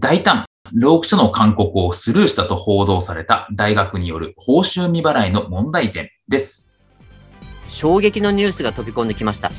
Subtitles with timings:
[0.00, 0.44] 大胆。
[0.72, 6.72] 労基署の勧告をスルーしたと報道された大学による報酬未払いの問題点です。
[7.66, 9.50] 衝撃のニュースが飛び込んできました。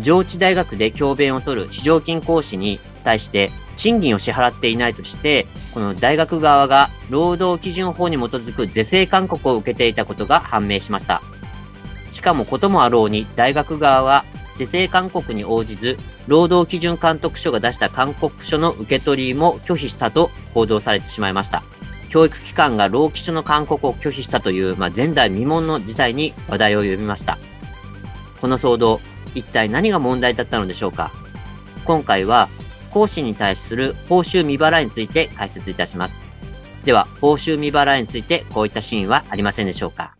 [0.00, 11.20] 上智大学で教鞭を取る非常勤講師に対して賃金を支払っていないとして、この大学側が労働基準法に基づく是正勧告を受けていたことが判明しました。
[12.12, 14.24] しかもこともあろうに大学側は
[14.56, 21.62] 是正勧告に応じず、労働基準監督署が出した勧告書の受け取りも拒否したと報道されてしまいました。
[22.08, 27.38] 教育機関が労基署の勧告を拒否したという、まあ、前代未聞の事態に話題を呼びました。
[28.40, 29.00] この騒動、
[29.34, 31.12] 一体何が問題だったのでしょうか？
[31.84, 32.48] 今回は
[32.90, 36.30] 講師に対する報酬未払いについて解説いたします。
[36.84, 40.15] では、報酬未払いについてこういったシーンはありませんでしょうか？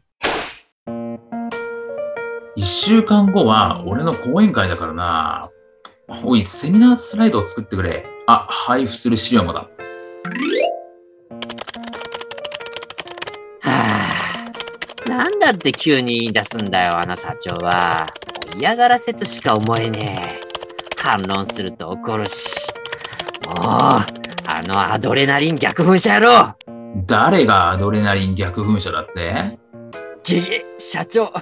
[2.57, 5.51] 一週間後は俺の講演会だからな。
[6.25, 8.03] おい、セミナースライドを作ってくれ。
[8.27, 9.69] あ、配布する資料もだ。
[13.61, 13.69] は
[15.07, 18.07] あ、なんだって急に言い出すんだよ、あの社長は。
[18.57, 20.41] 嫌がらせとしか思えねえ。
[20.97, 22.73] 反論すると怒るし。
[23.45, 24.07] もう、あ
[24.63, 26.55] のアドレナリン逆噴射野郎
[27.05, 29.59] 誰がアドレナリン逆噴射だって？
[30.27, 31.33] げげ、社長。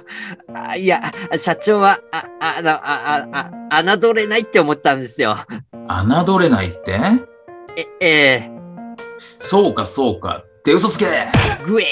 [0.53, 1.01] あいや、
[1.37, 5.35] 社長は、あ、あの、あ、あ、あ、侮れないって思ったんですよ。
[5.71, 6.99] 侮れないって？
[7.75, 8.07] え、え
[8.49, 8.51] え
[9.39, 10.43] そうか、そうか。
[10.45, 11.05] って嘘つけ
[11.65, 11.85] ぐえ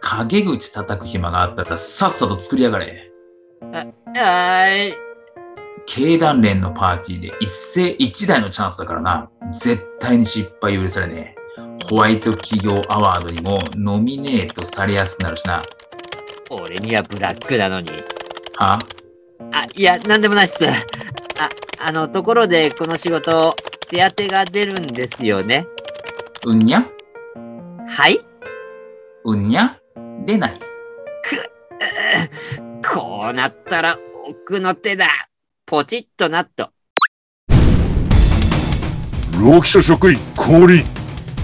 [0.00, 3.12] 陰口叩く暇があったらさっさと作りやがれ。
[3.72, 3.86] あ、
[4.18, 4.94] はい。
[5.86, 9.30] 経団連のパーティーで一世一代のチャンスだからな。
[9.52, 11.40] 絶対に失敗許されねえ。
[11.90, 15.62] ホワイト企業アワードにもノミネートされやすくなるしな。
[16.52, 17.90] 俺にはブラックなのに。
[18.56, 18.76] は？
[19.52, 20.66] あ、いや、なんでもないっす。
[20.66, 20.72] あ、
[21.78, 23.54] あの、ところで、この仕事、
[23.88, 25.64] 手当が出るんですよね。
[26.44, 26.84] うんにゃ？
[27.88, 28.18] はい？
[29.24, 29.78] うんにゃ？
[30.26, 30.58] 出ない。
[32.82, 33.96] く、こうなったら
[34.28, 35.06] 奥の手だ。
[35.66, 36.70] ポチッとなっと。
[39.40, 40.84] 労基署職員降臨。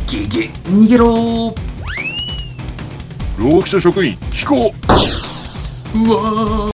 [0.09, 1.55] ゲゲ、逃げろ
[3.39, 4.73] 労基署職員飛行。
[6.05, 6.71] わ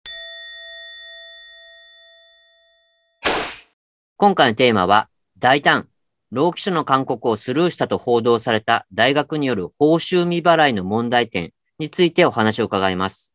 [4.16, 5.08] 今回のテーマは、
[5.38, 5.88] 大胆。
[6.30, 13.34] 労基署の勧告をスルーしたと報道された大学による報酬未払いの問題点についてお話を伺います。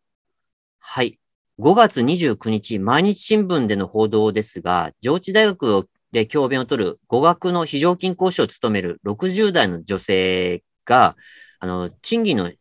[0.80, 1.20] はい。
[1.60, 11.16] 5月29日、毎日新聞での報道ですが、上智大学で教鞭を取る語学の非常勤講師を務める60代の女性が、
[11.60, 12.52] あの、賃金の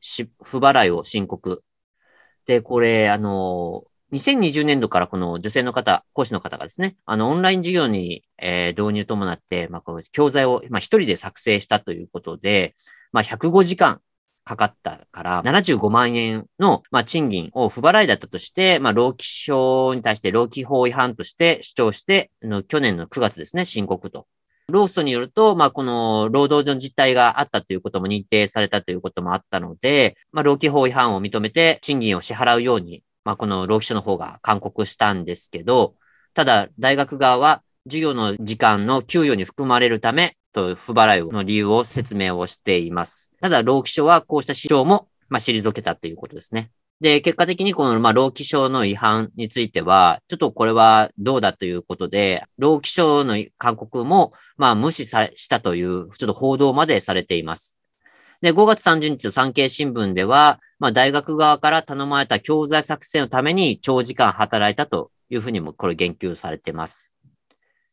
[0.42, 1.62] 不払いを申告。
[2.46, 12.74] で、これ、あの、2020年度からこの女性の方、講師の方がですね、あの、オンライン授業に、えー、導入伴って、まあ、この教材を、まあ、一人で作成したということで、
[13.12, 14.00] まあ、105時間
[14.44, 24.26] かかったから、75万円の、まあ、賃金を不払いだったとして、まあ、労基署に対して労基法違反として主張して、の去年の9月ですね、申告と。
[24.68, 35.94] 労組によると、まあ、この労働の実態があったということも認定されたということもあったので、まあ、労基法違反を認めて賃金を支払うように、まあ、この労基署の方が勧告したんですけど、
[36.34, 43.32] ただ、大学側は授業の時間の給与に含まれるため、と不払いの理由を説明をしています。
[43.40, 46.70] ただ、労基署はこうした主張も、まあ、退けたということですね。
[47.02, 57.76] で、結果的にこの、まあ、労基署の違反については、ちょっとこれはどうだということで、労基署の勧告も、まあ、無視されしたという、ちょっと報道までされています。
[58.40, 67.12] で、5月30日の産経新聞では、まあ、大学側から頼まれた教材作成のために長時間働いたというふうにも、これ言及されています。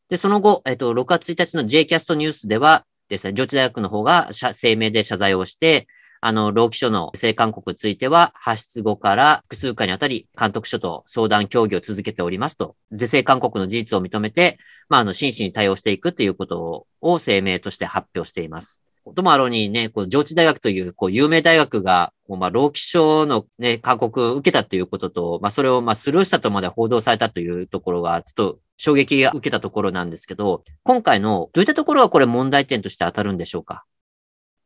[0.08, 4.30] で、その後、えっと、6月1日の J キャストニュースではですね、上智大学の方が
[4.62, 5.88] 声明で謝罪をして、
[6.22, 14.58] あの、労基署の性勧告については、発出後から複数回にあたり、監督署と相談協議を続けておりますと、是正勧告の事実を認めて、
[14.90, 18.84] まあ、あの、真摯に対応していくということを声明として発表しています。
[19.16, 33.84] ともあろうにね、こう上智大学というこう有名大学が、こうまあ、労基署のね、勧告を受けたということと、まあ、それをまあスルーしたとまで報道されたというところが、ちょっと衝撃が受けたところなんですけど、今回のどういったところがこれ問題点として当たるんでしょうか？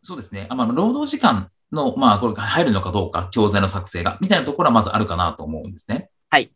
[0.04, 0.48] そうですね。
[0.50, 6.10] あまあ、労働時間の、まあ、これが入るのかどうか、教材の作成が、みたいなところはまずあるかなと思うんですね。
[6.30, 6.52] はい。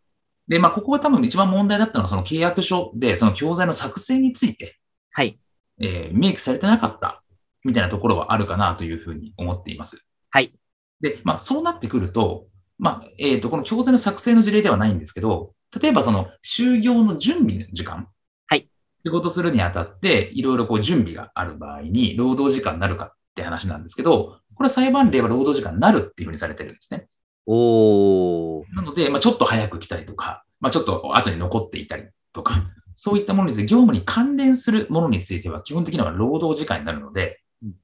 [0.47, 4.77] で、まあ、ここが多分一番問題だったのは、その契約書で、その教材の作成について、
[5.11, 5.39] はい。
[5.79, 7.23] えー明記されてなかった、
[7.63, 10.01] みたいなところはあるかなというふうに思っています。
[10.29, 10.53] はい。
[11.01, 12.47] で、まあ、そうなってくると、
[12.79, 18.07] まあ、えっ、と、この教材の作成の事例ではないんですけど、例えばその、就業の準備の時間。
[18.47, 18.69] はい。
[19.05, 27.07] 仕事するにあたって、いろいろこう準備がある場合に、労働時間になるかって話なんですけど、これは裁判例は労働時間になるっていうふうにされてるんですね。
[27.45, 28.75] おー。
[28.75, 32.63] なので、まあ、ちょっと早く来たりとか、まあ、ちょっと後に残っていたりとか、
[32.95, 37.75] そういったものについて、業務に関連するものについては、基本的には労働時間になるのでうん、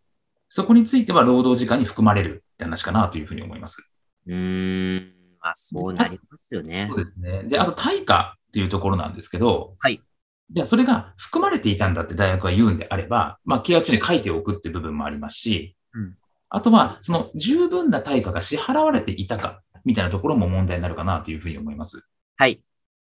[0.49, 3.87] そこについては労働時間に含まれるって話かなというふうに思います。
[4.25, 5.13] うーん。
[5.39, 6.95] まあ、そうなりますよねそ。
[6.95, 7.43] うですね。
[7.43, 10.01] で、あと対価っていうところなんですけど、はい。
[10.51, 16.15] じゃあそれが含まれていたんだって大学が言うんであれば、まあ契約書に書いておくっていう部分もありますし、うん
[16.55, 22.05] あとはその十分な対価が支払われていたかみたいなところも問題になるかなというふうに思います。
[22.37, 22.61] はい。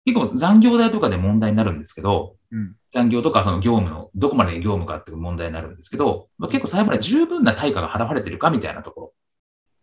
[0.05, 9.13] 結構残業代とかで問題になるんですけど、うん残業とかその業務のどこまで業務かっていう問題になるんですけど、まあ、結構裁判で十分な対価が払われてるかみたいなところ、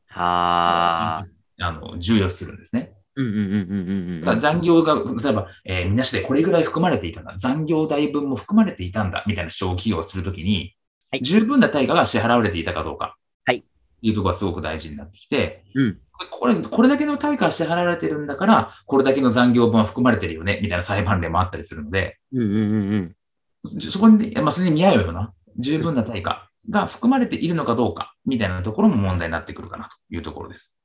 [0.08, 1.66] はー。
[1.66, 2.94] あの、重要視するんですね。
[3.16, 4.40] うんうんうんうんうんだからうん。
[4.40, 7.36] 残業が、例えば、えーみなしでこれぐらい含まれていたんだ。
[7.38, 9.24] 残業代分も含まれていたんだ。
[9.28, 10.76] みたいな主張を企業がするときに、
[11.12, 13.18] はい十分な対価が支払われていたかどうか。
[13.46, 13.64] はい
[14.02, 16.00] いうところがすごく大事になってきて、うん
[16.30, 20.60] これ、これだけの対価が支払われてるんだから、これだけの残業分は含まれてるよね。
[20.62, 23.16] みたいな裁判例もあったりするので、うんうんうん
[23.74, 23.82] うん。
[23.82, 28.14] そこに、まあ、それに見合うような十分な対価が含まれているのかどうか。
[28.26, 30.76] みたいなところも問題になってくるかなというところです。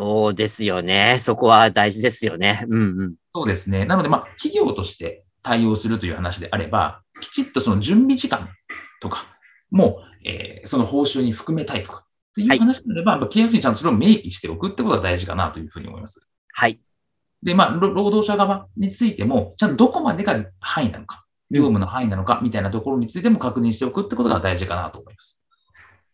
[0.00, 1.18] そうですよね。
[1.20, 2.64] そこは大事ですよね。
[2.70, 3.14] うんうん。
[3.34, 3.84] そうですね。
[3.84, 8.48] なので、まあ、企業として対応するという話であれば、きちっとその準備時間
[9.02, 9.26] とか
[9.70, 16.26] も、えーその報酬に含めたいとかっていう話であれば、まあ契約書にちゃんとそれを明記しておくってことが大事かなというふうに思います。
[16.54, 16.80] はい。
[17.42, 25.39] で、まあ、労労働者側についても、ちゃんとどこまでが範囲なのか、業務の範囲なのかみたいなところについても確認しておくってことが大事かなと思います。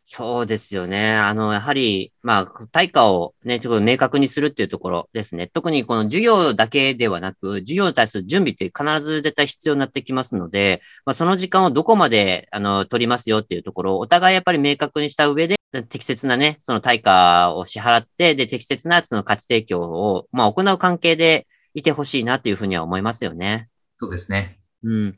[0.08, 1.16] そうですよね。
[1.16, 5.48] あの、やはり、まあ、対価をね、ちょっと明確にするっていうところですね。
[5.48, 15.56] 特にこの授業だけではなく、授業に対する準備って必ず絶対必要になってきますので、まあ、その時間をどこまで、あの、取りますよっていうところをお互いやっぱり明確にした上で、
[15.88, 23.68] 適切なね、その対価を支払って、で、適切なその価値提供を、まあ、行う関係でいてほしいなっていうふうには思いますよね。
[23.98, 24.60] そうですね。
[24.84, 25.16] うん。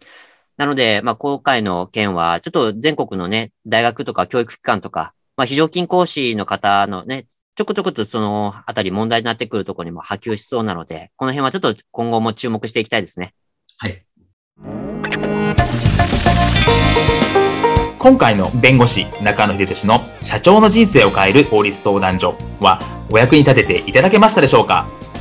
[0.58, 13.34] なので、まあ、今回の件は、ちょっと全国のね、大学とか教育機関とか、まあ、非常勤講師の方のね、ちょこちょことそのあたり問題になってくるところにも波及しそうなので、この辺はちょっと今後も注目していきたいですね。
[13.78, 14.04] はい。
[18.00, 22.80] 今回の弁護士中野秀俊の社長の人生を変える法律相談所は
[23.12, 24.88] お役に立てていただけましたでしょうか？